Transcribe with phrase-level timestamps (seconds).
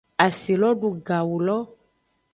[0.25, 1.57] Asi lo du gawu lo.